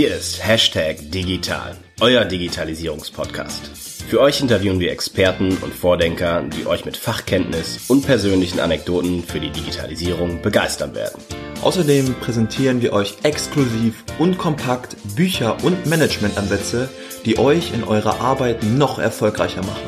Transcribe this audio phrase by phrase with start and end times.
[0.00, 3.66] Hier ist Hashtag Digital, euer Digitalisierungspodcast.
[4.08, 9.40] Für euch interviewen wir Experten und Vordenker, die euch mit Fachkenntnis und persönlichen Anekdoten für
[9.40, 11.22] die Digitalisierung begeistern werden.
[11.60, 16.88] Außerdem präsentieren wir euch exklusiv und kompakt Bücher und Managementansätze,
[17.26, 19.84] die euch in eurer Arbeit noch erfolgreicher machen.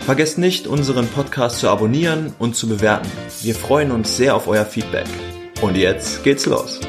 [0.00, 3.08] Vergesst nicht, unseren Podcast zu abonnieren und zu bewerten.
[3.42, 5.06] Wir freuen uns sehr auf euer Feedback.
[5.62, 6.80] Und jetzt geht's los.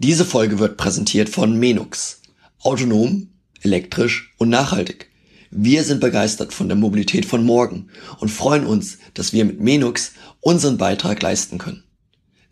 [0.00, 2.22] Diese Folge wird präsentiert von Menux.
[2.60, 3.30] Autonom,
[3.62, 5.10] elektrisch und nachhaltig.
[5.50, 7.88] Wir sind begeistert von der Mobilität von morgen
[8.20, 11.82] und freuen uns, dass wir mit Menux unseren Beitrag leisten können.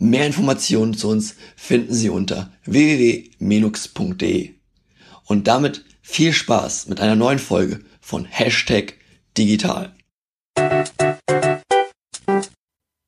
[0.00, 4.50] Mehr Informationen zu uns finden Sie unter www.menux.de.
[5.26, 8.94] Und damit viel Spaß mit einer neuen Folge von Hashtag
[9.38, 9.94] Digital.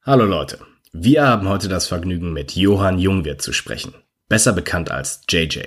[0.04, 0.60] Hallo Leute,
[0.92, 3.94] wir haben heute das Vergnügen mit Johann Jungwirth zu sprechen
[4.28, 5.60] besser bekannt als JJ.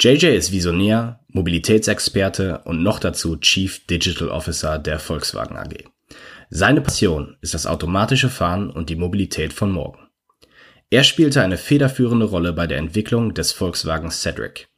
[0.00, 5.84] JJ ist Visionär, Mobilitätsexperte und noch dazu Chief Digital Officer der Volkswagen AG.
[6.50, 10.08] Seine Passion ist das automatische Fahren und die Mobilität von morgen.
[10.90, 14.68] Er spielte eine federführende Rolle bei der Entwicklung des Volkswagen Cedric,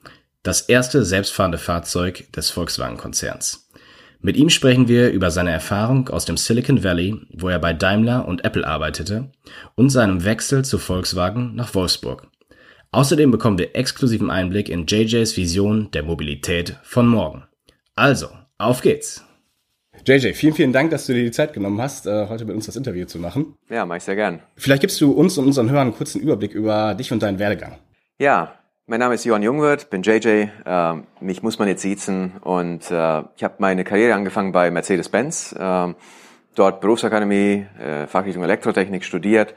[0.43, 3.69] das erste selbstfahrende Fahrzeug des Volkswagen-Konzerns.
[4.21, 8.27] Mit ihm sprechen wir über seine Erfahrung aus dem Silicon Valley, wo er bei Daimler
[8.27, 9.31] und Apple arbeitete,
[9.77, 12.27] und seinem Wechsel zu Volkswagen nach Wolfsburg.
[12.93, 17.45] Außerdem bekommen wir exklusiven Einblick in JJs Vision der Mobilität von morgen.
[17.95, 18.27] Also,
[18.59, 19.25] auf geht's!
[20.05, 22.67] JJ, vielen, vielen Dank, dass du dir die Zeit genommen hast, äh, heute mit uns
[22.67, 23.55] das Interview zu machen.
[23.69, 24.41] Ja, mach ich sehr gern.
[24.57, 27.79] Vielleicht gibst du uns und unseren Hörern einen kurzen Überblick über dich und deinen Werdegang.
[28.19, 28.55] Ja,
[28.87, 30.49] mein Name ist Johann Jungwirth, bin JJ.
[30.65, 35.53] Äh, mich muss man jetzt siezen und äh, ich habe meine Karriere angefangen bei Mercedes-Benz.
[35.53, 35.95] Äh,
[36.57, 39.55] dort Berufsakademie, äh, Fachrichtung Elektrotechnik studiert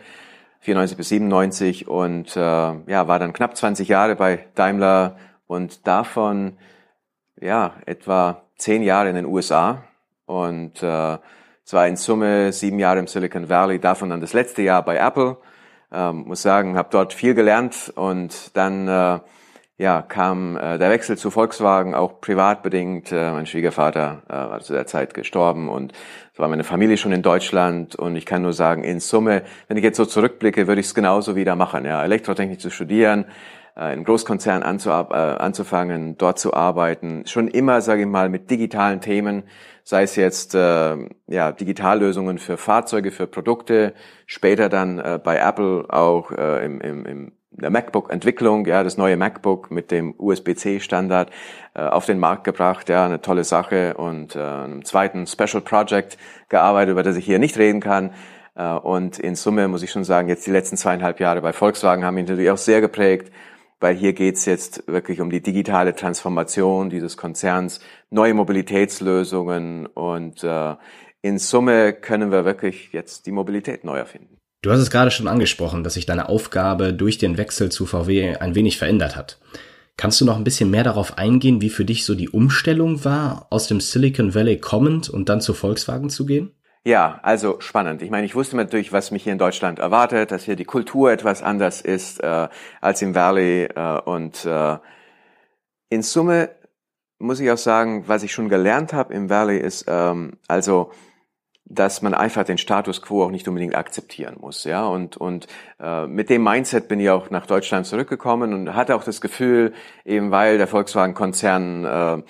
[0.64, 6.58] 94 bis 97 und äh, ja, war dann knapp 20 Jahre bei Daimler und davon
[7.40, 9.84] ja etwa zehn Jahre in den USA
[10.26, 11.18] und äh,
[11.66, 15.38] zwar in Summe sieben Jahre im Silicon Valley, davon dann das letzte Jahr bei Apple.
[15.92, 19.20] Ähm, muss sagen, habe dort viel gelernt und dann äh,
[19.84, 23.12] ja, kam äh, der Wechsel zu Volkswagen auch privat bedingt.
[23.12, 25.92] Äh, mein Schwiegervater äh, war zu der Zeit gestorben und
[26.32, 29.76] es war meine Familie schon in Deutschland und ich kann nur sagen, in Summe, wenn
[29.76, 31.84] ich jetzt so zurückblicke, würde ich es genauso wieder machen.
[31.84, 33.26] Ja, Elektrotechnik zu studieren,
[33.76, 38.50] äh, in Großkonzern anzu, äh, anzufangen, dort zu arbeiten, schon immer, sage ich mal, mit
[38.50, 39.44] digitalen Themen,
[39.84, 40.96] sei es jetzt äh,
[41.28, 43.94] ja Digitallösungen für Fahrzeuge, für Produkte,
[44.28, 49.18] später dann äh, bei Apple auch äh, im, im, im der MacBook-Entwicklung, ja, das neue
[49.18, 51.32] MacBook mit dem USB-C-Standard
[51.76, 56.18] äh, auf den Markt gebracht, ja, eine tolle Sache und äh, einem zweiten Special Project
[56.50, 58.12] gearbeitet, über das ich hier nicht reden kann.
[58.56, 62.04] Äh, und in Summe muss ich schon sagen, jetzt die letzten zweieinhalb Jahre bei Volkswagen
[62.04, 63.32] haben mich natürlich auch sehr geprägt,
[63.80, 70.76] weil hier geht's jetzt wirklich um die digitale Transformation dieses Konzerns, neue Mobilitätslösungen und äh,
[71.22, 74.33] in Summe können wir wirklich jetzt die Mobilität neu erfinden.
[74.64, 78.38] Du hast es gerade schon angesprochen, dass sich deine Aufgabe durch den Wechsel zu VW
[78.38, 79.38] ein wenig verändert hat.
[79.98, 83.48] Kannst du noch ein bisschen mehr darauf eingehen, wie für dich so die Umstellung war,
[83.50, 86.56] aus dem Silicon Valley kommend und dann zu Volkswagen zu gehen?
[86.86, 88.02] Ja, also spannend.
[88.02, 91.12] Ich meine, ich wusste natürlich, was mich hier in Deutschland erwartet, dass hier die Kultur
[91.12, 92.48] etwas anders ist äh,
[92.80, 93.66] als im Valley.
[93.66, 94.78] Äh, und äh,
[95.90, 96.52] in Summe
[97.20, 100.92] muss ich auch sagen, was ich schon gelernt habe im Valley ist, ähm, also
[101.66, 104.86] dass man einfach den Status quo auch nicht unbedingt akzeptieren muss, ja.
[104.86, 105.48] Und und
[105.80, 109.74] äh, mit dem Mindset bin ich auch nach Deutschland zurückgekommen und hatte auch das Gefühl,
[110.06, 112.24] eben weil der Volkswagen-Konzern äh,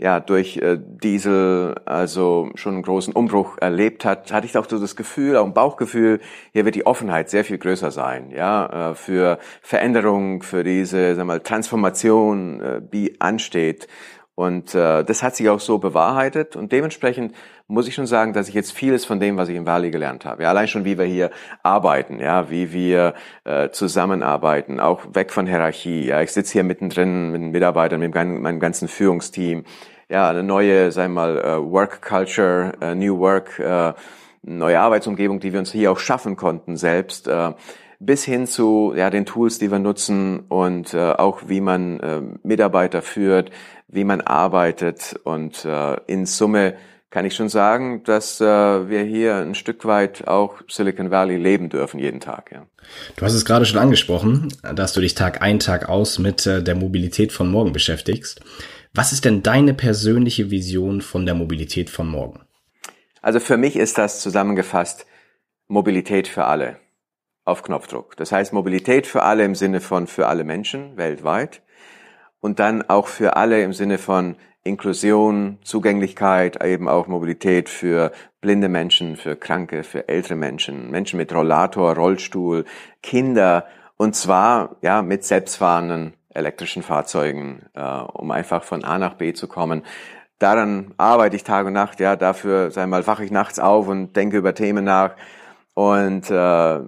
[0.00, 4.78] ja durch äh, Diesel also schon einen großen Umbruch erlebt hat, hatte ich auch so
[4.78, 6.20] das Gefühl, auch ein Bauchgefühl,
[6.52, 11.26] hier wird die Offenheit sehr viel größer sein, ja, äh, für Veränderung, für diese, sag
[11.26, 13.88] mal, Transformation, äh, die ansteht.
[14.40, 16.56] Und äh, das hat sich auch so bewahrheitet.
[16.56, 17.34] Und dementsprechend
[17.68, 20.24] muss ich schon sagen, dass ich jetzt vieles von dem, was ich im Valley gelernt
[20.24, 21.30] habe, ja, allein schon wie wir hier
[21.62, 23.12] arbeiten, ja, wie wir
[23.44, 28.14] äh, zusammenarbeiten, auch weg von Hierarchie, ja, ich sitze hier mittendrin mit den Mitarbeitern, mit
[28.14, 29.64] meinem ganzen Führungsteam,
[30.08, 33.92] ja, eine neue, sagen wir mal, uh, Work Culture, uh, New Work, uh,
[34.40, 37.52] neue Arbeitsumgebung, die wir uns hier auch schaffen konnten selbst, uh,
[38.00, 42.38] bis hin zu ja, den Tools, die wir nutzen und uh, auch wie man uh,
[42.42, 43.50] Mitarbeiter führt,
[43.88, 46.74] wie man arbeitet und uh, in Summe
[47.10, 51.68] kann ich schon sagen, dass äh, wir hier ein Stück weit auch Silicon Valley leben
[51.68, 52.52] dürfen jeden Tag.
[52.52, 52.66] Ja.
[53.16, 56.62] Du hast es gerade schon angesprochen, dass du dich Tag ein, Tag aus mit äh,
[56.62, 58.40] der Mobilität von morgen beschäftigst.
[58.94, 62.42] Was ist denn deine persönliche Vision von der Mobilität von morgen?
[63.22, 65.04] Also für mich ist das zusammengefasst
[65.66, 66.78] Mobilität für alle
[67.44, 68.16] auf Knopfdruck.
[68.16, 71.62] Das heißt Mobilität für alle im Sinne von für alle Menschen weltweit
[72.40, 78.68] und dann auch für alle im Sinne von Inklusion, Zugänglichkeit, eben auch Mobilität für blinde
[78.68, 82.66] Menschen, für Kranke, für ältere Menschen, Menschen mit Rollator, Rollstuhl,
[83.02, 83.66] Kinder
[83.96, 89.48] und zwar ja mit selbstfahrenden elektrischen Fahrzeugen, äh, um einfach von A nach B zu
[89.48, 89.82] kommen.
[90.38, 94.14] Daran arbeite ich Tag und Nacht, ja, dafür, sei mal, wache ich nachts auf und
[94.14, 95.14] denke über Themen nach.
[95.80, 96.80] Und äh,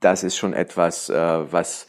[0.00, 1.86] das ist schon etwas, äh, was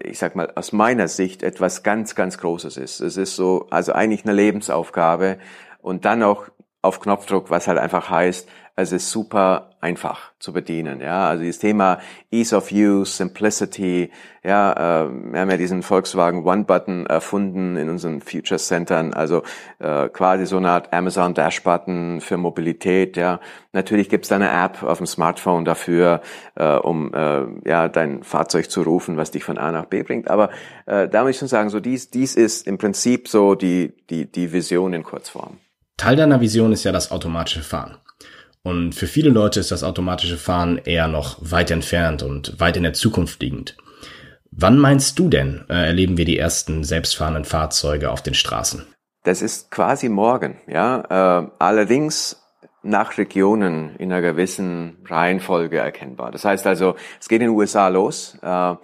[0.00, 3.00] ich sag mal, aus meiner Sicht etwas ganz, ganz Großes ist.
[3.00, 5.36] Es ist so, also eigentlich eine Lebensaufgabe
[5.82, 6.48] und dann noch
[6.80, 11.00] auf Knopfdruck, was halt einfach heißt, es ist super einfach zu bedienen.
[11.00, 11.98] Ja, also das Thema
[12.30, 14.10] Ease of Use, Simplicity.
[14.44, 14.72] Ja,
[15.04, 19.14] äh, wir haben ja diesen Volkswagen One Button erfunden in unseren Future Centern.
[19.14, 19.42] Also
[19.78, 23.16] äh, quasi so eine Art Amazon Dash Button für Mobilität.
[23.16, 23.40] Ja,
[23.72, 26.20] natürlich gibt's da eine App auf dem Smartphone dafür,
[26.56, 30.28] äh, um äh, ja dein Fahrzeug zu rufen, was dich von A nach B bringt.
[30.28, 30.50] Aber
[30.84, 34.30] äh, da muss ich schon sagen, so dies dies ist im Prinzip so die die
[34.30, 35.58] die Vision in Kurzform.
[35.96, 37.96] Teil deiner Vision ist ja das automatische Fahren.
[38.66, 42.82] Und für viele Leute ist das automatische Fahren eher noch weit entfernt und weit in
[42.82, 43.76] der Zukunft liegend.
[44.50, 48.84] Wann meinst du denn, äh, erleben wir die ersten selbstfahrenden Fahrzeuge auf den Straßen?
[49.22, 51.44] Das ist quasi morgen, ja.
[51.44, 52.42] Äh, allerdings
[52.82, 56.32] nach Regionen in einer gewissen Reihenfolge erkennbar.
[56.32, 58.36] Das heißt also, es geht in den USA los.
[58.42, 58.74] Äh,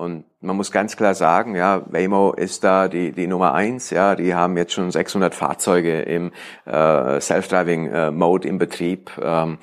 [0.00, 4.16] und man muss ganz klar sagen, ja, Waymo ist da die, die Nummer eins, ja,
[4.16, 6.32] die haben jetzt schon 600 Fahrzeuge im
[6.64, 9.10] äh, Self-Driving-Mode äh, im Betrieb.
[9.22, 9.58] Ähm,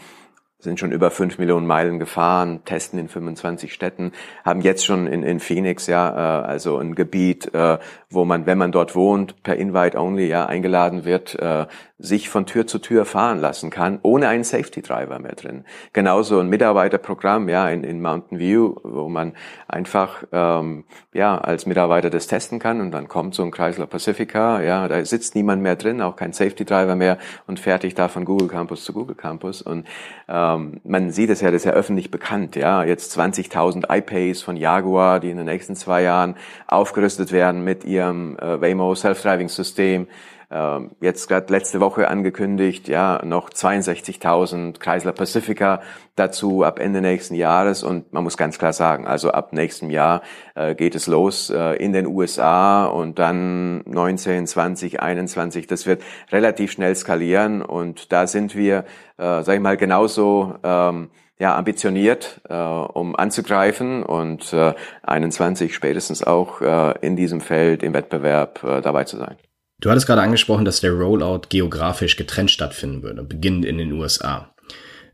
[0.60, 4.12] sind schon über fünf Millionen Meilen gefahren, testen in 25 Städten,
[4.44, 7.78] haben jetzt schon in, in Phoenix ja äh, also ein Gebiet, äh,
[8.09, 11.65] wo man, wenn man dort wohnt, per Invite Only ja eingeladen wird, äh,
[12.00, 15.65] sich von Tür zu Tür fahren lassen kann, ohne einen Safety Driver mehr drin.
[15.94, 19.33] Genauso ein Mitarbeiterprogramm ja in, in Mountain View, wo man
[19.68, 24.62] einfach ähm, ja als Mitarbeiter das testen kann und dann kommt so ein Chrysler Pacifica,
[24.62, 27.18] ja, da sitzt niemand mehr drin, auch kein Safety Driver mehr
[27.48, 29.88] und fertig da von Google Campus zu Google Campus und
[30.30, 34.56] ähm, man sieht es ja, das ist ja öffentlich bekannt, ja, jetzt 20.000 iPays von
[34.56, 36.36] Jaguar, die in den nächsten zwei Jahren
[36.68, 40.07] aufgerüstet werden mit ihrem äh, Waymo Self-Driving System
[40.49, 45.81] ähm, jetzt gerade letzte Woche angekündigt, ja, noch 62.000 Chrysler Pacifica
[46.15, 47.83] dazu ab Ende nächsten Jahres.
[47.83, 50.21] Und man muss ganz klar sagen, also ab nächstem Jahr
[50.55, 56.01] äh, geht es los äh, in den USA und dann 19, 20, 21, das wird
[56.31, 57.61] relativ schnell skalieren.
[57.61, 58.85] Und da sind wir,
[59.17, 61.09] äh, sag ich mal, genauso ähm,
[61.39, 64.74] ja, ambitioniert, äh, um anzugreifen und äh,
[65.04, 69.38] 21 spätestens auch äh, in diesem Feld im Wettbewerb äh, dabei zu sein.
[69.80, 74.51] Du hattest gerade angesprochen, dass der Rollout geografisch getrennt stattfinden würde, beginnend in den USA.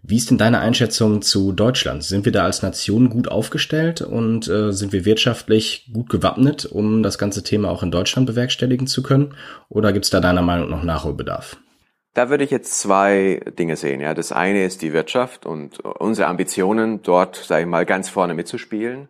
[0.06, 2.04] Wie ist denn deine Einschätzung zu Deutschland?
[2.04, 7.04] Sind wir da als Nation gut aufgestellt und äh, sind wir wirtschaftlich gut gewappnet, um
[7.04, 9.36] das ganze Thema auch in Deutschland bewerkstelligen zu können?
[9.70, 11.58] Oder gibt es da deiner Meinung nach Nachholbedarf?
[12.14, 14.00] Da würde ich jetzt zwei Dinge sehen.
[14.00, 18.36] Ja, das eine ist die Wirtschaft und unsere Ambitionen, dort, sage ich mal, ganz vorne
[18.36, 19.10] mitzuspielen.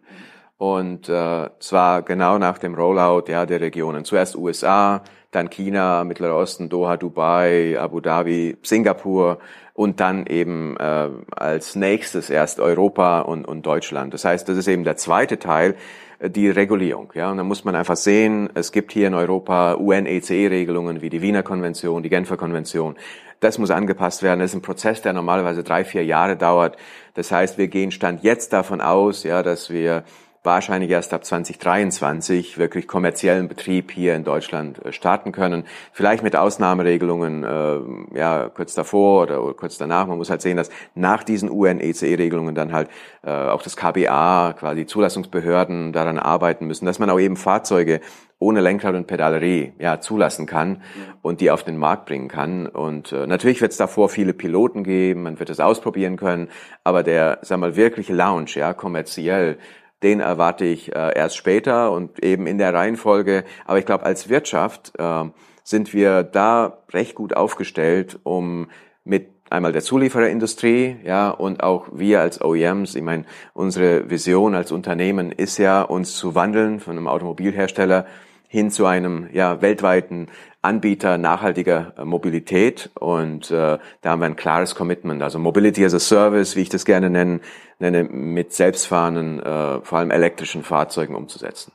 [0.57, 4.05] Und äh, zwar genau nach dem Rollout ja, der Regionen.
[4.05, 9.39] Zuerst USA, dann China, Mittlerer Osten, Doha, Dubai, Abu Dhabi, Singapur
[9.74, 14.13] und dann eben äh, als nächstes erst Europa und, und Deutschland.
[14.13, 15.75] Das heißt, das ist eben der zweite Teil,
[16.20, 17.12] die Regulierung.
[17.15, 21.22] Ja, und da muss man einfach sehen, es gibt hier in Europa UNECE-Regelungen wie die
[21.22, 22.96] Wiener Konvention, die Genfer Konvention.
[23.39, 24.39] Das muss angepasst werden.
[24.39, 26.77] Das ist ein Prozess, der normalerweise drei, vier Jahre dauert.
[27.13, 30.03] Das heißt, wir gehen Stand jetzt davon aus, ja, dass wir
[30.43, 35.63] wahrscheinlich erst ab 2023 wirklich kommerziellen Betrieb hier in Deutschland äh, starten können.
[35.93, 40.05] Vielleicht mit Ausnahmeregelungen äh, ja kurz davor oder, oder kurz danach.
[40.05, 42.89] Man muss halt sehen, dass nach diesen UN-ECE-Regelungen dann halt
[43.23, 48.01] äh, auch das KBA, quasi Zulassungsbehörden daran arbeiten müssen, dass man auch eben Fahrzeuge
[48.39, 50.81] ohne Lenkrad und Pedalerie ja zulassen kann
[51.21, 52.67] und die auf den Markt bringen kann.
[52.67, 56.50] Und äh, natürlich wird es davor viele Piloten geben, man wird es ausprobieren können,
[56.83, 59.57] aber der, sag mal, wirkliche Launch, ja, kommerziell
[60.03, 63.43] den erwarte ich äh, erst später und eben in der Reihenfolge.
[63.65, 65.25] Aber ich glaube, als Wirtschaft äh,
[65.63, 68.67] sind wir da recht gut aufgestellt, um
[69.03, 72.95] mit einmal der Zuliefererindustrie, ja, und auch wir als OEMs.
[72.95, 78.05] Ich meine, unsere Vision als Unternehmen ist ja, uns zu wandeln von einem Automobilhersteller
[78.48, 80.27] hin zu einem ja, weltweiten
[80.63, 85.22] Anbieter nachhaltiger äh, Mobilität und äh, da haben wir ein klares Commitment.
[85.22, 87.41] Also Mobility as a Service, wie ich das gerne nenne,
[87.79, 91.74] nenne mit selbstfahrenden, äh, vor allem elektrischen Fahrzeugen umzusetzen.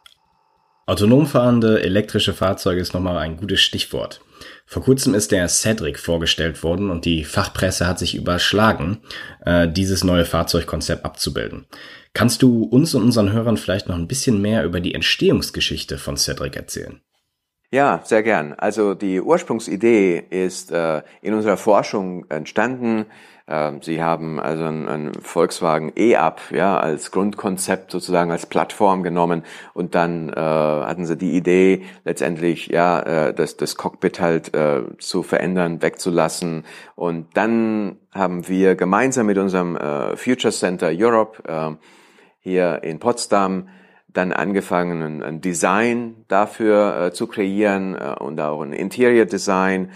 [0.87, 4.23] Autonom fahrende elektrische Fahrzeuge ist nochmal ein gutes Stichwort.
[4.65, 9.03] Vor kurzem ist der Cedric vorgestellt worden und die Fachpresse hat sich überschlagen,
[9.45, 11.67] äh, dieses neue Fahrzeugkonzept abzubilden.
[12.15, 16.17] Kannst du uns und unseren Hörern vielleicht noch ein bisschen mehr über die Entstehungsgeschichte von
[16.17, 17.03] Cedric erzählen?
[17.71, 18.55] Ja, sehr gern.
[18.55, 23.05] Also die Ursprungsidee ist äh, in unserer Forschung entstanden.
[23.47, 29.43] Ähm, Sie haben also ein, ein Volkswagen E-Up ja, als Grundkonzept sozusagen als Plattform genommen
[29.75, 34.85] und dann äh, hatten Sie die Idee letztendlich ja äh, das, das Cockpit halt äh,
[34.99, 41.75] zu verändern, wegzulassen und dann haben wir gemeinsam mit unserem äh, Future Center Europe äh,
[42.41, 43.69] hier in Potsdam
[44.19, 49.91] dann angefangen, ein, Design dafür äh, zu kreieren äh, und auch ein Interior Design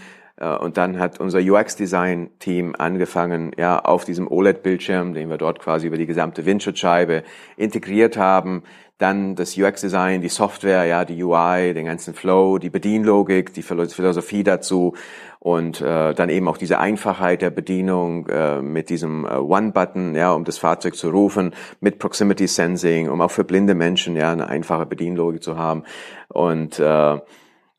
[0.47, 5.97] und dann hat unser UX-Design-Team angefangen, ja, auf diesem OLED-Bildschirm, den wir dort quasi über
[5.97, 7.23] die gesamte Windschutzscheibe
[7.57, 8.63] integriert haben,
[9.03, 14.45] dann das UX-Design, die Software, ja, die UI, den ganzen Flow, die Bedienlogik, die Philosophie
[14.45, 14.95] dazu.
[15.41, 20.33] Und äh, dann eben auch diese Einfachheit der Bedienung äh, mit diesem äh, One-Button, ja,
[20.33, 24.47] um das Fahrzeug zu rufen, mit Proximity Sensing, um auch für blinde Menschen ja eine
[24.47, 25.83] einfache Bedienlogik zu haben.
[26.29, 27.19] Und äh,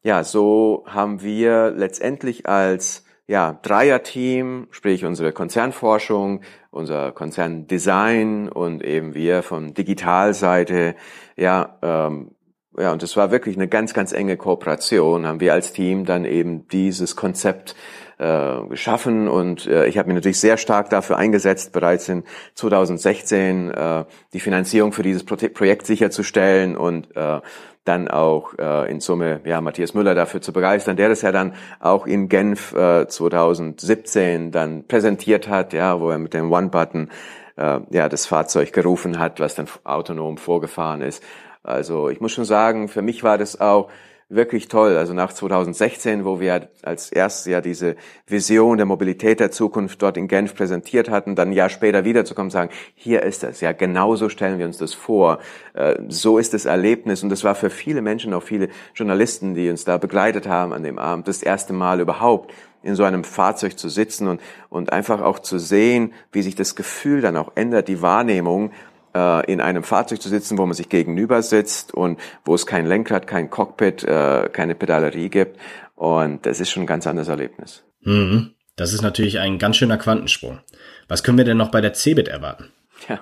[0.04, 6.42] ja, so haben wir letztendlich als ja, Dreier-Team, sprich unsere Konzernforschung,
[6.72, 10.96] unser Konzerndesign und eben wir von Digitalseite,
[11.38, 12.32] ja, ähm,
[12.78, 16.26] ja, und es war wirklich eine ganz, ganz enge Kooperation, haben wir als Team dann
[16.26, 17.76] eben dieses Konzept
[18.24, 22.24] äh, geschaffen und äh, ich habe mich natürlich sehr stark dafür eingesetzt, bereits in
[22.56, 27.42] 2016 äh, die Finanzierung für dieses Pro Projekt sicherzustellen und äh,
[27.84, 31.54] dann auch äh, in Summe ja Matthias Müller dafür zu begeistern, der das ja dann
[31.82, 37.10] auch in Genf äh, 2017 dann präsentiert hat, ja, wo er mit dem One Button
[37.58, 41.22] äh, ja das Fahrzeug gerufen hat, was dann autonom vorgefahren ist.
[41.62, 43.90] Also ich muss schon sagen, für mich war das auch
[44.30, 44.98] wirklich toll.
[44.98, 47.96] Also nach 2016, wo wir als erstes ja diese
[48.28, 52.48] Vision der Mobilität der Zukunft dort in Genf präsentiert hatten, dann ein Jahr später wiederzukommen
[52.48, 55.40] und sagen, hier ist es, ja, genauso stellen wir uns das vor.
[55.74, 57.24] Äh, so ist das Erlebnis.
[57.24, 60.84] Und das war für viele Menschen, auch viele Journalisten, die uns da begleitet haben an
[60.84, 62.54] dem Abend, das erste Mal überhaupt
[62.84, 66.76] in so einem Fahrzeug zu sitzen und, und einfach auch zu sehen, wie sich das
[66.76, 68.72] Gefühl dann auch ändert, die Wahrnehmung,
[69.14, 72.86] äh, in einem Fahrzeug zu sitzen, wo man sich gegenüber sitzt und wo es kein
[72.86, 75.60] Lenkrad, kein Cockpit, äh, keine Pedalerie gibt.
[75.96, 77.84] Und das ist schon ein ganz anderes Erlebnis.
[78.02, 78.54] Mhm.
[78.76, 80.60] Das ist natürlich ein ganz schöner Quantensprung.
[81.08, 82.72] Was können wir denn noch bei der Cebit erwarten?
[83.08, 83.20] Ja,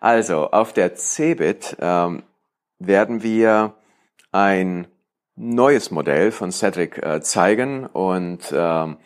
[0.00, 2.22] also auf der Cebit ähm,
[2.78, 3.74] werden wir
[4.32, 4.86] ein
[5.36, 8.98] neues Modell von Cedric äh, zeigen und ähm,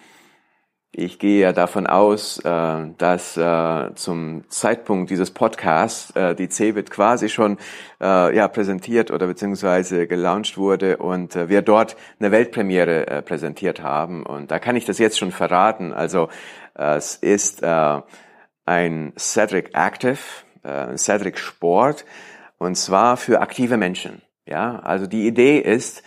[0.97, 6.91] ich gehe ja davon aus, äh, dass äh, zum Zeitpunkt dieses Podcasts äh, die CeBIT
[6.91, 7.59] quasi schon
[8.01, 14.27] ja, präsentiert oder beziehungsweise gelauncht wurde und wir dort eine Weltpremiere präsentiert haben.
[14.27, 15.91] Und da kann ich das jetzt schon verraten.
[15.95, 16.29] Also
[16.75, 20.19] es ist ein Cedric Active,
[20.65, 22.05] ein Cedric Sport
[22.59, 24.21] und zwar für aktive Menschen.
[24.45, 26.03] Ja, also die Idee ist,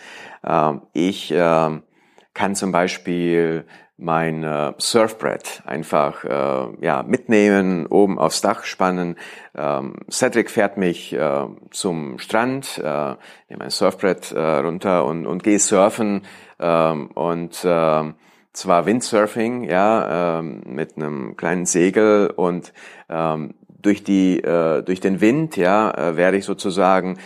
[0.92, 3.64] ich kann zum Beispiel
[3.98, 9.16] mein äh, Surfbrett einfach äh, ja mitnehmen, oben aufs Dach spannen.
[9.56, 13.16] Ähm, Cedric fährt mich äh, zum Strand, äh,
[13.48, 16.22] nehme mein Surfbrett äh, runter und, und gehe surfen
[16.60, 18.12] ähm, und äh,
[18.52, 22.72] zwar Windsurfing, ja, ähm, mit einem kleinen Segel und
[23.08, 27.18] ähm, durch die äh, durch den Wind, ja, äh, werde ich sozusagen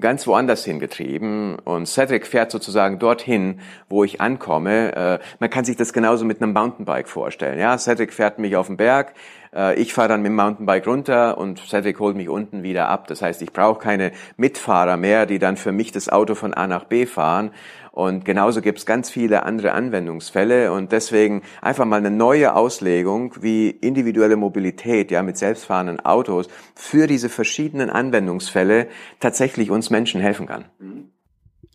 [0.00, 4.94] ganz woanders hingetrieben und Cedric fährt sozusagen dorthin, wo ich ankomme.
[4.94, 7.58] Äh, man kann sich das genauso mit einem Mountainbike vorstellen.
[7.58, 9.14] Ja, Cedric fährt mich auf den Berg,
[9.54, 13.06] äh, ich fahre dann mit dem Mountainbike runter und Cedric holt mich unten wieder ab.
[13.06, 16.66] Das heißt, ich brauche keine Mitfahrer mehr, die dann für mich das Auto von A
[16.66, 17.50] nach B fahren.
[17.94, 23.36] Und genauso gibt es ganz viele andere Anwendungsfälle und deswegen einfach mal eine neue Auslegung,
[23.40, 28.88] wie individuelle Mobilität ja mit selbstfahrenden Autos für diese verschiedenen Anwendungsfälle
[29.20, 30.64] tatsächlich uns Menschen helfen kann.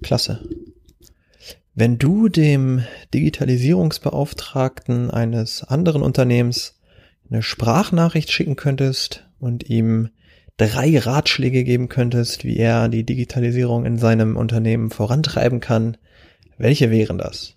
[0.04, 0.46] Klasse.
[1.74, 2.84] Wenn du dem
[3.14, 6.82] Digitalisierungsbeauftragten eines anderen Unternehmens
[7.32, 10.10] eine Sprachnachricht schicken könntest und ihm
[10.58, 15.96] drei Ratschläge geben könntest, wie er die Digitalisierung in seinem Unternehmen vorantreiben kann,
[16.60, 17.56] welche wären das?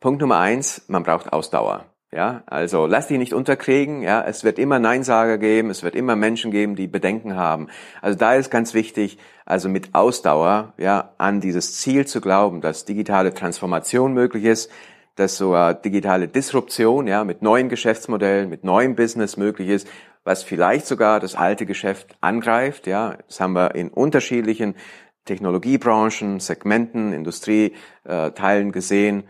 [0.00, 1.86] Punkt Nummer eins, man braucht Ausdauer.
[2.14, 4.02] Ja, also lass dich nicht unterkriegen.
[4.02, 7.68] Ja, es wird immer Neinsager geben, es wird immer Menschen geben, die Bedenken haben.
[8.02, 9.16] Also da ist ganz wichtig,
[9.46, 14.70] also mit Ausdauer, ja, an dieses Ziel zu glauben, dass digitale Transformation möglich ist,
[15.14, 19.88] dass sogar digitale Disruption, ja, mit neuen Geschäftsmodellen, mit neuem Business möglich ist,
[20.24, 23.16] was vielleicht sogar das alte Geschäft angreift, ja.
[23.26, 24.74] Das haben wir in unterschiedlichen
[25.24, 29.24] Technologiebranchen, Segmenten, Industrieteilen äh, gesehen.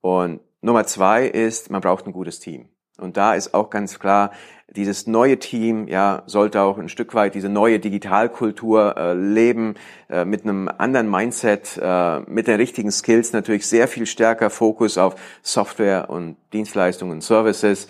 [0.00, 2.68] Und Nummer zwei ist, man braucht ein gutes Team.
[2.98, 4.32] Und da ist auch ganz klar,
[4.70, 9.74] dieses neue Team ja sollte auch ein Stück weit diese neue Digitalkultur äh, leben
[10.10, 14.98] äh, mit einem anderen Mindset, äh, mit den richtigen Skills natürlich sehr viel stärker Fokus
[14.98, 17.88] auf Software und Dienstleistungen und Services.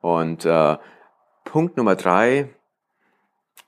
[0.00, 0.76] Und äh,
[1.44, 2.48] Punkt Nummer drei,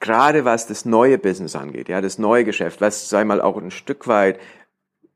[0.01, 3.71] gerade was das neue Business angeht, ja, das neue Geschäft, was, sei mal, auch ein
[3.71, 4.39] Stück weit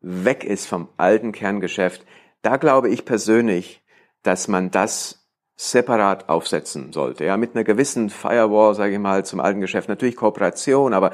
[0.01, 2.05] weg ist vom alten Kerngeschäft,
[2.43, 3.83] da glaube ich persönlich,
[4.23, 9.41] dass man das separat aufsetzen sollte, ja, mit einer gewissen Firewall, sage ich mal, zum
[9.41, 11.13] alten Geschäft, natürlich Kooperation, aber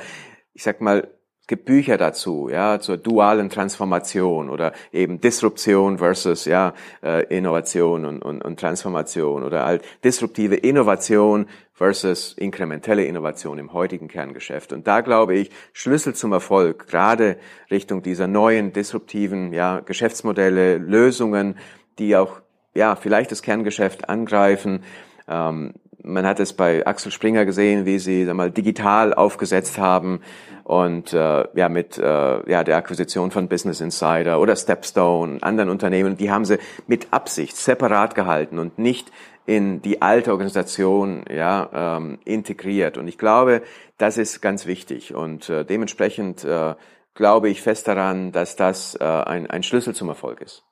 [0.52, 1.15] ich sag mal,
[1.46, 8.22] gibt Bücher dazu, ja, zur dualen Transformation oder eben Disruption versus ja äh, Innovation und,
[8.22, 14.72] und, und Transformation oder halt disruptive Innovation versus inkrementelle Innovation im heutigen Kerngeschäft.
[14.72, 17.36] Und da glaube ich, Schlüssel zum Erfolg, gerade
[17.70, 21.56] Richtung dieser neuen disruptiven ja, Geschäftsmodelle, Lösungen,
[21.98, 22.40] die auch
[22.74, 24.84] ja vielleicht das Kerngeschäft angreifen.
[25.28, 25.74] Ähm,
[26.06, 30.20] man hat es bei Axel Springer gesehen, wie sie sag mal, digital aufgesetzt haben
[30.64, 36.16] und äh, ja mit äh, ja der Akquisition von Business Insider oder Stepstone, anderen Unternehmen,
[36.16, 39.10] die haben sie mit Absicht separat gehalten und nicht
[39.46, 42.98] in die alte Organisation ja ähm, integriert.
[42.98, 43.62] Und ich glaube,
[43.98, 46.74] das ist ganz wichtig und äh, dementsprechend äh,
[47.14, 50.65] glaube ich fest daran, dass das äh, ein, ein Schlüssel zum Erfolg ist.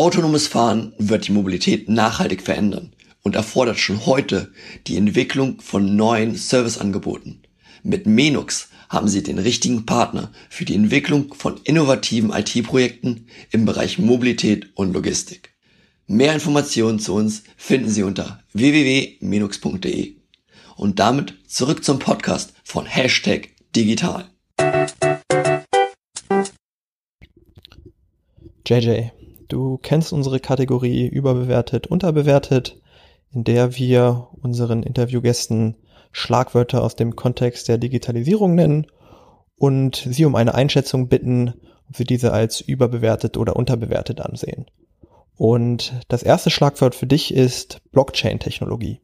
[0.00, 4.50] Autonomes Fahren wird die Mobilität nachhaltig verändern und erfordert schon heute
[4.86, 7.42] die Entwicklung von neuen Serviceangeboten.
[7.82, 13.98] Mit Menux haben Sie den richtigen Partner für die Entwicklung von innovativen IT-Projekten im Bereich
[13.98, 15.50] Mobilität und Logistik.
[16.06, 20.14] Mehr Informationen zu uns finden Sie unter www.menux.de.
[20.76, 24.30] Und damit zurück zum Podcast von Hashtag Digital.
[28.66, 29.10] JJ,
[29.52, 32.80] du kennst unsere Kategorie überbewertet, unterbewertet
[33.32, 35.76] in der wir unseren Interviewgästen
[36.12, 38.86] Schlagwörter aus dem Kontext der Digitalisierung nennen
[39.56, 41.54] und sie um eine Einschätzung bitten,
[41.88, 44.66] ob sie diese als überbewertet oder unterbewertet ansehen.
[45.36, 49.00] Und das erste Schlagwort für dich ist Blockchain-Technologie.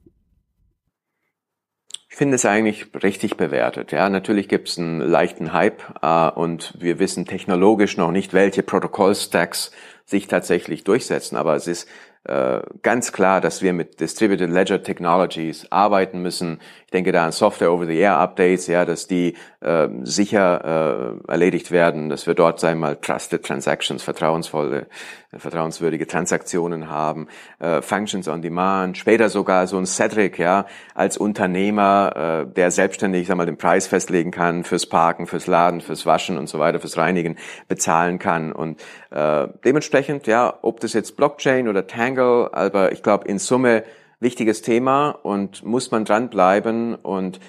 [2.17, 3.93] Finde es eigentlich richtig bewertet.
[3.93, 8.63] Ja, natürlich gibt es einen leichten Hype äh, und wir wissen technologisch noch nicht, welche
[8.63, 9.71] Protokollstacks
[10.07, 11.37] sich tatsächlich durchsetzen.
[11.37, 11.87] Aber es ist
[12.25, 16.61] äh, ganz klar, dass wir mit Distributed Ledger Technologies arbeiten müssen.
[16.87, 22.09] Ich denke da an Software Over-the-Air Updates, ja, dass die äh, sicher äh, erledigt werden,
[22.09, 24.87] dass wir dort, sagen wir mal, Trusted Transactions, vertrauensvolle,
[25.33, 27.27] äh, vertrauenswürdige Transaktionen haben,
[27.59, 33.27] äh, Functions on Demand, später sogar so ein Cedric, ja, als Unternehmer, äh, der selbstständig,
[33.27, 36.79] sag mal, den Preis festlegen kann fürs Parken, fürs Laden, fürs Waschen und so weiter,
[36.79, 37.35] fürs Reinigen
[37.67, 38.53] bezahlen kann.
[38.53, 43.83] Und äh, dementsprechend, ja, ob das jetzt Blockchain oder Tangle, aber ich glaube in Summe
[44.21, 47.41] wichtiges Thema und muss man dranbleiben und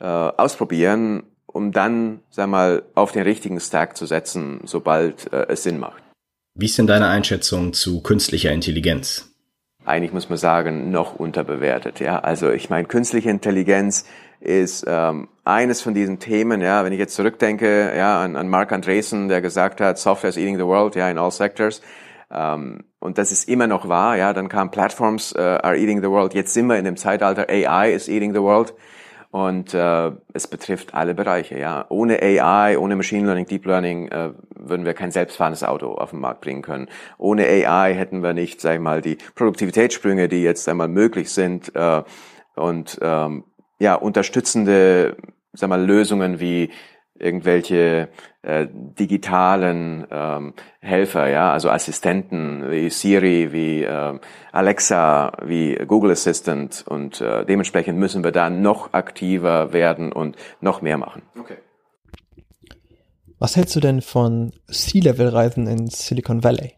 [0.00, 5.62] äh, ausprobieren, um dann, sag mal, auf den richtigen Stack zu setzen, sobald äh, es
[5.62, 6.02] Sinn macht.
[6.54, 9.30] Wie ist denn deine Einschätzung zu künstlicher Intelligenz?
[9.84, 12.00] Eigentlich muss man sagen, noch unterbewertet.
[12.00, 14.04] Ja, also ich meine, künstliche Intelligenz
[14.40, 16.60] ist ähm, eines von diesen Themen.
[16.60, 20.36] Ja, wenn ich jetzt zurückdenke, ja, an, an Mark Andreessen, der gesagt hat, Software is
[20.36, 21.82] eating the world, ja, in all sectors.
[22.30, 24.16] Ähm, und das ist immer noch wahr.
[24.16, 26.34] Ja, dann kam Platforms uh, are eating the world.
[26.34, 28.74] Jetzt sind wir in dem Zeitalter AI is eating the world.
[29.30, 31.58] Und äh, es betrifft alle Bereiche.
[31.58, 36.10] Ja, ohne AI, ohne Machine Learning, Deep Learning äh, würden wir kein selbstfahrendes Auto auf
[36.10, 36.88] den Markt bringen können.
[37.18, 41.74] Ohne AI hätten wir nicht, sag ich mal, die Produktivitätssprünge, die jetzt einmal möglich sind
[41.74, 42.02] äh,
[42.54, 43.44] und ähm,
[43.78, 45.16] ja unterstützende,
[45.52, 46.70] sag mal, Lösungen wie
[47.18, 48.08] irgendwelche
[48.42, 54.18] äh, digitalen ähm, Helfer, ja, also Assistenten wie Siri, wie äh,
[54.52, 60.82] Alexa, wie Google Assistant und äh, dementsprechend müssen wir da noch aktiver werden und noch
[60.82, 61.22] mehr machen.
[61.38, 61.56] Okay.
[63.38, 66.74] Was hältst du denn von Sea-Level-Reisen in Silicon Valley?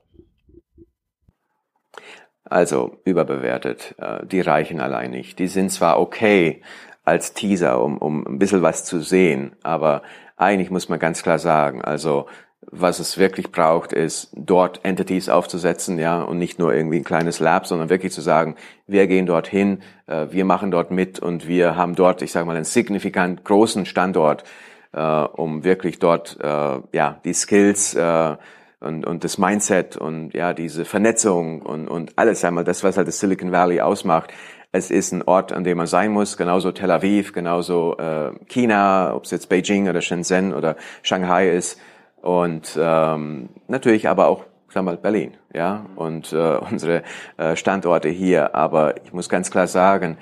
[2.44, 3.94] Also überbewertet.
[3.98, 5.38] Äh, die reichen allein nicht.
[5.38, 6.62] Die sind zwar okay
[7.04, 10.02] als Teaser, um, um ein bisschen was zu sehen, aber
[10.38, 12.26] eigentlich muss man ganz klar sagen, also
[12.70, 17.40] was es wirklich braucht, ist dort Entities aufzusetzen, ja, und nicht nur irgendwie ein kleines
[17.40, 21.76] Lab, sondern wirklich zu sagen, wir gehen dorthin, äh, wir machen dort mit und wir
[21.76, 24.44] haben dort, ich sage mal, einen signifikant großen Standort,
[24.92, 28.36] äh, um wirklich dort, äh, ja, die Skills äh,
[28.80, 33.08] und, und das Mindset und ja, diese Vernetzung und, und alles einmal, das, was halt
[33.08, 34.32] das Silicon Valley ausmacht,
[34.78, 39.14] es ist ein Ort, an dem man sein muss, genauso Tel Aviv, genauso äh, China,
[39.14, 41.78] ob es jetzt Beijing oder Shenzhen oder Shanghai ist
[42.22, 47.02] und ähm, natürlich aber auch sag mal Berlin, ja und äh, unsere
[47.36, 48.54] äh, Standorte hier.
[48.54, 50.16] Aber ich muss ganz klar sagen,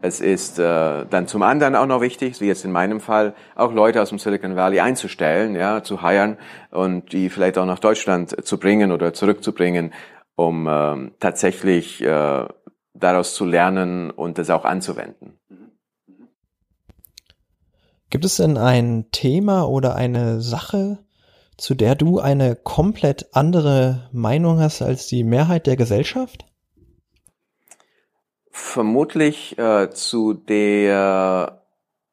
[0.00, 3.72] es ist äh, dann zum anderen auch noch wichtig, wie jetzt in meinem Fall, auch
[3.72, 6.36] Leute aus dem Silicon Valley einzustellen, ja, zu heiren
[6.70, 9.92] und die vielleicht auch nach Deutschland zu bringen oder zurückzubringen,
[10.36, 12.44] um ähm, tatsächlich äh,
[12.94, 15.38] daraus zu lernen und das auch anzuwenden.
[18.10, 20.98] Gibt es denn ein Thema oder eine Sache,
[21.58, 26.46] zu der du eine komplett andere Meinung hast als die Mehrheit der Gesellschaft?
[28.50, 31.62] Vermutlich äh, zu der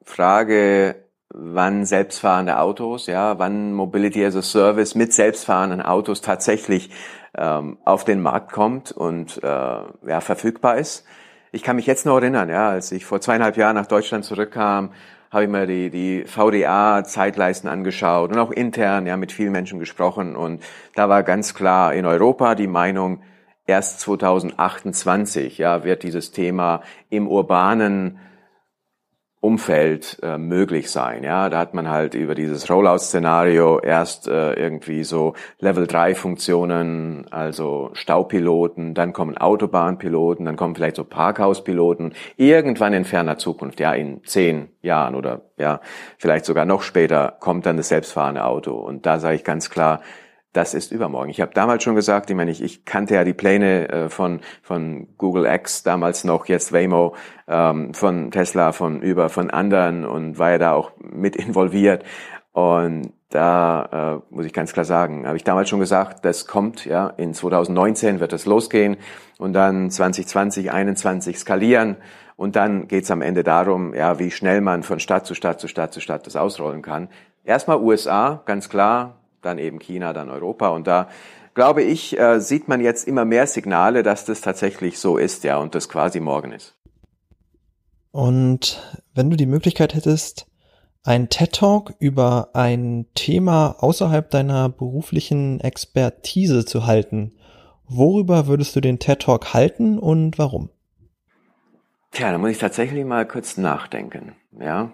[0.03, 6.89] Frage, wann selbstfahrende Autos, ja, wann Mobility as a Service mit selbstfahrenden Autos tatsächlich
[7.37, 11.05] ähm, auf den Markt kommt und äh, ja, verfügbar ist.
[11.51, 14.91] Ich kann mich jetzt noch erinnern, ja, als ich vor zweieinhalb Jahren nach Deutschland zurückkam,
[15.31, 20.35] habe ich mir die, die VDA-Zeitleisten angeschaut und auch intern ja mit vielen Menschen gesprochen.
[20.35, 20.63] Und
[20.95, 23.21] da war ganz klar in Europa die Meinung,
[23.65, 28.19] erst 2028 ja, wird dieses Thema im urbanen
[29.45, 31.23] Umfeld äh, möglich sein.
[31.23, 37.27] Ja, da hat man halt über dieses Rollout-Szenario erst äh, irgendwie so Level 3 Funktionen,
[37.29, 42.13] also Staupiloten, dann kommen Autobahnpiloten, dann kommen vielleicht so Parkhauspiloten.
[42.37, 45.79] Irgendwann in ferner Zukunft, ja, in zehn Jahren oder ja,
[46.17, 48.73] vielleicht sogar noch später kommt dann das selbstfahrende Auto.
[48.73, 50.01] Und da sage ich ganz klar,
[50.55, 51.29] das ist übermorgen.
[51.29, 54.39] Ich habe damals schon gesagt, ich meine, ich, ich kannte ja die Pläne äh, von,
[54.61, 57.15] von Google X damals noch, jetzt Waymo,
[57.47, 62.05] ähm, von Tesla, von Uber, von anderen und war ja da auch mit involviert.
[62.53, 66.85] Und da äh, muss ich ganz klar sagen, habe ich damals schon gesagt, das kommt,
[66.85, 68.95] ja, in 2019 wird es losgehen
[69.37, 71.97] und dann 2020, 21 skalieren
[72.37, 75.67] und dann geht's am Ende darum, ja, wie schnell man von Stadt zu Stadt zu
[75.67, 77.09] Stadt zu Stadt das ausrollen kann.
[77.43, 80.69] Erstmal USA, ganz klar, dann eben China, dann Europa.
[80.69, 81.07] Und da
[81.53, 85.57] glaube ich, äh, sieht man jetzt immer mehr Signale, dass das tatsächlich so ist, ja,
[85.57, 86.75] und das quasi morgen ist.
[88.11, 88.81] Und
[89.13, 90.47] wenn du die Möglichkeit hättest,
[91.03, 97.33] ein TED Talk über ein Thema außerhalb deiner beruflichen Expertise zu halten,
[97.87, 100.69] worüber würdest du den TED Talk halten und warum?
[102.11, 104.91] Tja, da muss ich tatsächlich mal kurz nachdenken, ja.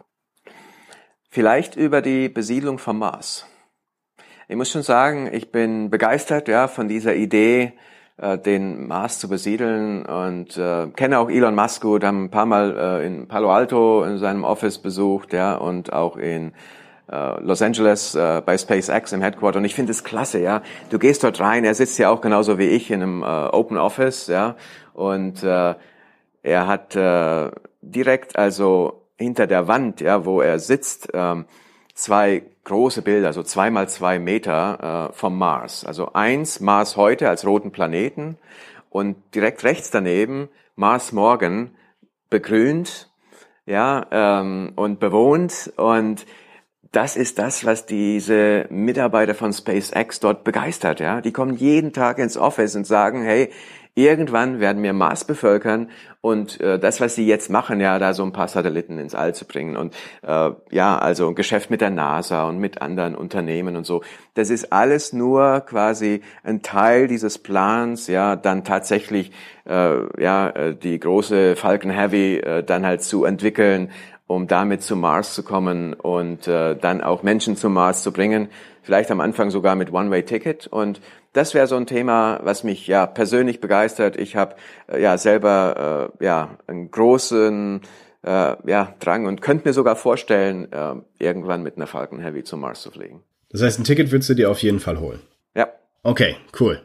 [1.30, 3.46] Vielleicht über die Besiedlung vom Mars.
[4.52, 7.72] Ich muss schon sagen, ich bin begeistert ja von dieser Idee,
[8.18, 12.46] äh, den Mars zu besiedeln und äh, kenne auch Elon Musk gut, haben ein paar
[12.46, 16.52] Mal äh, in Palo Alto in seinem Office besucht, ja, und auch in
[17.10, 20.64] äh, Los Angeles äh, bei SpaceX im Headquarter und ich finde es klasse, ja.
[20.90, 23.78] Du gehst dort rein, er sitzt ja auch genauso wie ich in einem äh, Open
[23.78, 24.58] Office, ja,
[24.94, 25.76] und äh,
[26.44, 31.46] er hat äh, direkt also hinter der Wand, ja, wo er sitzt, ähm,
[31.94, 35.86] zwei große Bilder, so zwei mal zwei Meter äh, vom Mars.
[35.86, 38.38] Also eins Mars heute als roten Planeten
[38.90, 41.76] und direkt rechts daneben Mars morgen
[42.30, 43.10] begrünt,
[43.66, 46.26] ja ähm, und bewohnt und
[46.92, 51.22] das ist das, was diese Mitarbeiter von SpaceX dort begeistert, ja.
[51.22, 53.50] Die kommen jeden Tag ins Office und sagen, hey,
[53.94, 55.90] Irgendwann werden wir Mars bevölkern
[56.22, 59.36] und äh, das, was sie jetzt machen, ja, da so ein paar Satelliten ins All
[59.36, 63.76] zu bringen und äh, ja, also ein Geschäft mit der NASA und mit anderen Unternehmen
[63.76, 64.02] und so,
[64.34, 69.34] das ist alles nur quasi ein Teil dieses Plans, ja, dann tatsächlich
[69.66, 73.92] äh, ja äh, die große Falcon Heavy äh, dann halt zu entwickeln,
[74.26, 78.48] um damit zu Mars zu kommen und äh, dann auch Menschen zum Mars zu bringen
[78.82, 80.68] vielleicht am Anfang sogar mit One-Way-Ticket.
[80.68, 81.02] Und
[81.34, 84.18] das wäre so ein Thema, was mich ja persönlich begeistert.
[84.18, 84.56] Ich habe
[84.88, 87.82] äh, ja selber äh, ja einen großen
[88.24, 92.60] äh, ja, Drang und könnte mir sogar vorstellen, äh, irgendwann mit einer Falcon Heavy zum
[92.60, 93.24] Mars zu fliegen.
[93.50, 95.22] Das heißt, ein Ticket würdest du dir auf jeden Fall holen.
[95.56, 95.68] Ja.
[96.04, 96.82] Okay, cool.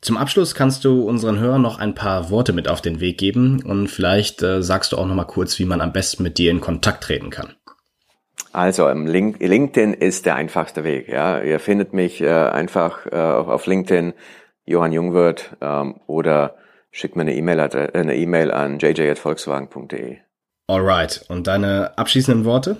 [0.00, 3.64] Zum Abschluss kannst du unseren Hörern noch ein paar Worte mit auf den Weg geben
[3.64, 6.52] und vielleicht äh, sagst du auch noch mal kurz, wie man am besten mit dir
[6.52, 7.54] in Kontakt treten kann.
[8.58, 11.08] Also Link, LinkedIn ist der einfachste Weg.
[11.08, 14.14] Ja, ihr findet mich äh, einfach äh, auf LinkedIn
[14.64, 16.56] Johann Jungwirth ähm, oder
[16.90, 20.16] schickt mir eine E-Mail eine E-Mail an jj@volkswagen.de.
[20.66, 21.24] Alright.
[21.28, 22.78] Und deine abschließenden Worte?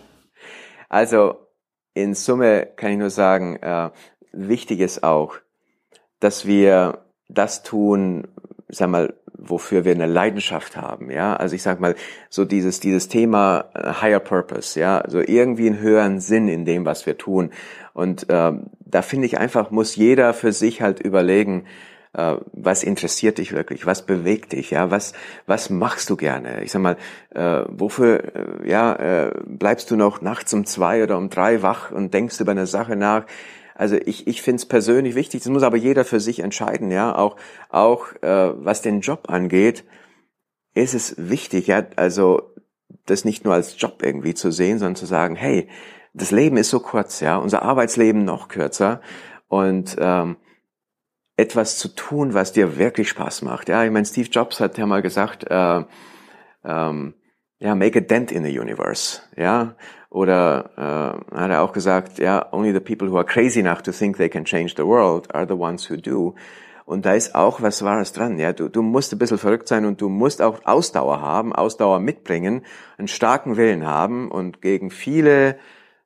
[0.88, 1.46] Also
[1.94, 3.90] in Summe kann ich nur sagen, äh,
[4.32, 5.36] wichtig ist auch,
[6.18, 8.26] dass wir das tun,
[8.68, 11.36] sag mal, wofür wir eine Leidenschaft haben, ja.
[11.36, 11.94] Also ich sag mal,
[12.28, 16.84] so dieses, dieses Thema äh, Higher Purpose, ja, also irgendwie einen höheren Sinn in dem,
[16.84, 17.50] was wir tun.
[17.94, 21.64] Und ähm, da finde ich einfach, muss jeder für sich halt überlegen,
[22.12, 25.12] äh, was interessiert dich wirklich, was bewegt dich, ja, was
[25.46, 26.62] was machst du gerne?
[26.62, 26.96] Ich sag mal,
[27.34, 31.90] äh, wofür äh, ja äh, bleibst du noch nachts um zwei oder um drei wach
[31.90, 33.24] und denkst über eine Sache nach?
[33.78, 37.14] Also ich, ich finde es persönlich wichtig, das muss aber jeder für sich entscheiden, ja,
[37.14, 37.36] auch,
[37.68, 39.84] auch äh, was den Job angeht,
[40.74, 42.54] ist es wichtig, ja, also
[43.06, 45.68] das nicht nur als Job irgendwie zu sehen, sondern zu sagen, hey,
[46.12, 49.00] das Leben ist so kurz, ja, unser Arbeitsleben noch kürzer
[49.46, 50.38] und ähm,
[51.36, 53.68] etwas zu tun, was dir wirklich Spaß macht.
[53.68, 55.84] Ja, ich meine, Steve Jobs hat ja mal gesagt, äh,
[56.64, 57.14] ähm,
[57.60, 59.22] ja, make a dent in the universe.
[59.36, 59.74] Ja,
[60.10, 60.70] oder
[61.32, 64.16] äh, hat er auch gesagt, ja, only the people who are crazy enough to think
[64.16, 66.34] they can change the world are the ones who do.
[66.86, 68.38] Und da ist auch was Wahres dran.
[68.38, 72.00] Ja, du, du musst ein bisschen verrückt sein und du musst auch Ausdauer haben, Ausdauer
[72.00, 72.64] mitbringen,
[72.96, 75.58] einen starken Willen haben und gegen viele,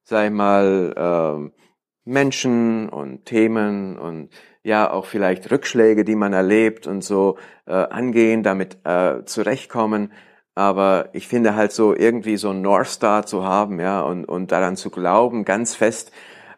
[0.02, 1.60] sag ich mal, äh,
[2.04, 4.30] Menschen und Themen und
[4.64, 10.12] ja auch vielleicht Rückschläge, die man erlebt und so äh, angehen, damit äh, zurechtkommen
[10.54, 14.52] aber ich finde halt so irgendwie so ein North Star zu haben, ja, und, und
[14.52, 16.12] daran zu glauben, ganz fest,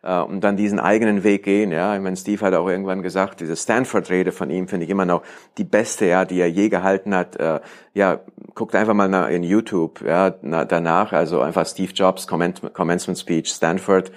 [0.05, 1.97] äh, und dann diesen eigenen Weg gehen, ja.
[1.97, 5.23] Ich meine, Steve hat auch irgendwann gesagt, diese Stanford-Rede von ihm finde ich immer noch
[5.59, 7.37] die beste, ja, die er je gehalten hat.
[7.37, 7.61] Äh,
[7.95, 8.21] ja,
[8.55, 13.51] guckt einfach mal nach, in YouTube, ja, na, danach, also einfach Steve Jobs Commencement Speech,
[13.51, 14.13] Stanford.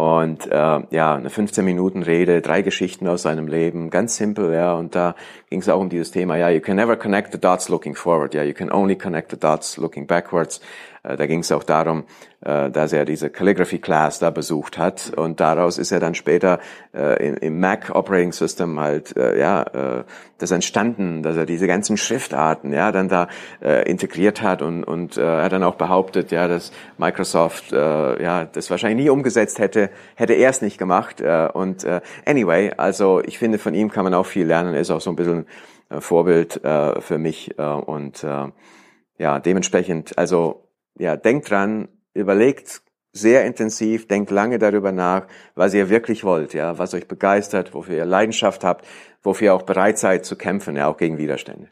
[0.00, 4.72] Und äh, ja, eine 15 Minuten Rede, drei Geschichten aus seinem Leben, ganz simpel, ja.
[4.72, 5.14] Und da
[5.50, 8.32] ging es auch um dieses Thema, ja, you can never connect the dots looking forward,
[8.32, 10.62] ja, you can only connect the dots looking backwards.
[11.02, 12.04] Äh, da ging es auch darum,
[12.40, 15.12] äh, dass er diese Calligraphy Class da besucht hat.
[15.16, 16.60] Und daraus ist er dann später
[16.94, 19.64] äh, im, Mac Operating System halt ja
[20.38, 23.28] das entstanden, dass er diese ganzen Schriftarten ja dann da
[23.60, 29.04] integriert hat und und er hat dann auch behauptet ja, dass Microsoft ja das wahrscheinlich
[29.04, 31.20] nie umgesetzt hätte, hätte er es nicht gemacht.
[31.52, 31.86] Und
[32.24, 35.10] anyway, also ich finde von ihm kann man auch viel lernen, er ist auch so
[35.10, 35.46] ein bisschen
[35.90, 38.24] Vorbild für mich und
[39.18, 45.88] ja dementsprechend also ja, denkt dran, überlegt sehr intensiv, denkt lange darüber nach, was ihr
[45.90, 48.86] wirklich wollt, ja, was euch begeistert, wofür ihr Leidenschaft habt,
[49.22, 51.68] wofür ihr auch bereit seid zu kämpfen, ja, auch gegen Widerstände.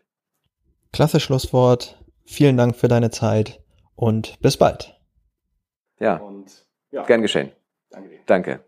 [0.92, 2.02] Klasse Schlusswort.
[2.24, 3.60] Vielen Dank für deine Zeit
[3.94, 4.98] und bis bald.
[5.98, 6.16] Ja.
[6.16, 7.04] Und, ja.
[7.04, 7.52] Gern geschehen.
[7.90, 8.08] Danke.
[8.10, 8.18] Dir.
[8.26, 8.67] Danke.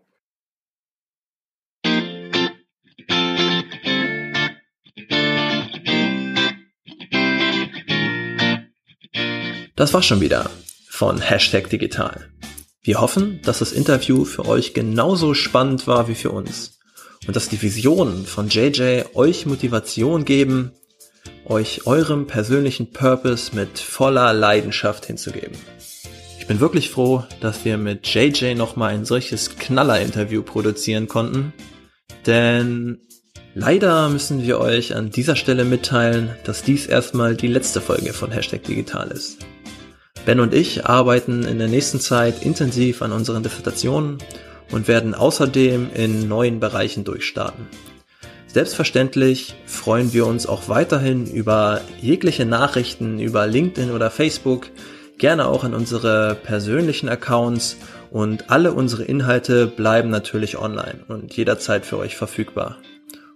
[9.81, 10.47] Das war's schon wieder
[10.89, 12.27] von Hashtag Digital.
[12.83, 16.77] Wir hoffen, dass das Interview für euch genauso spannend war wie für uns
[17.25, 20.71] und dass die Visionen von JJ euch Motivation geben,
[21.45, 25.57] euch eurem persönlichen Purpose mit voller Leidenschaft hinzugeben.
[26.37, 31.53] Ich bin wirklich froh, dass wir mit JJ nochmal ein solches Knaller-Interview produzieren konnten,
[32.27, 32.99] denn
[33.55, 38.29] leider müssen wir euch an dieser Stelle mitteilen, dass dies erstmal die letzte Folge von
[38.29, 39.39] Hashtag Digital ist.
[40.25, 44.19] Ben und ich arbeiten in der nächsten Zeit intensiv an unseren Dissertationen
[44.71, 47.67] und werden außerdem in neuen Bereichen durchstarten.
[48.47, 54.67] Selbstverständlich freuen wir uns auch weiterhin über jegliche Nachrichten über LinkedIn oder Facebook,
[55.17, 57.77] gerne auch an unsere persönlichen Accounts
[58.11, 62.77] und alle unsere Inhalte bleiben natürlich online und jederzeit für euch verfügbar.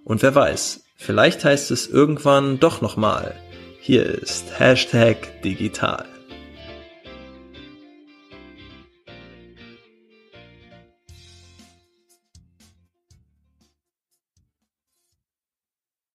[0.04, 3.34] Und wer weiß, vielleicht heißt es irgendwann doch nochmal,
[3.80, 6.06] hier ist Hashtag digital.